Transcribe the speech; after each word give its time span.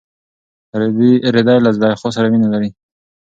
رېدی 1.35 1.57
له 1.65 1.69
زلیخا 1.75 2.09
سره 2.15 2.27
مینه 2.31 2.47
لري. 2.53 2.69